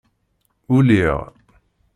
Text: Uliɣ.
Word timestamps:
Uliɣ. 0.75 1.19